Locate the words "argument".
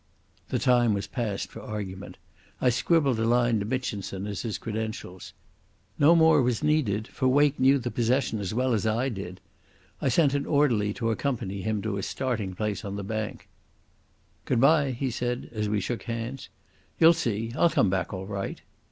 1.61-2.17